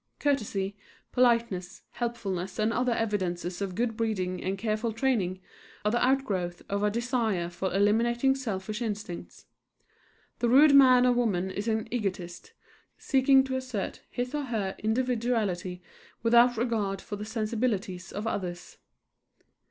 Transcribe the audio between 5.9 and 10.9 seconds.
the outgrowth of a desire for eliminating selfish instincts. The rude